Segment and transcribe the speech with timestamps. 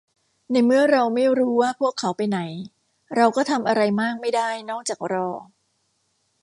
[0.51, 2.39] ในเมื่อเราไม่รู้ว่าพวกเขาไปไหน
[3.15, 5.29] เราก็ทำอะไรมากไม่ได้นอกจากรอ